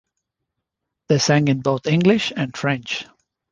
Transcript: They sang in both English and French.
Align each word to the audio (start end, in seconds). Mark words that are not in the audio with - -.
They 1.09 1.19
sang 1.19 1.47
in 1.47 1.61
both 1.61 1.85
English 1.85 2.33
and 2.35 2.57
French. 2.57 3.05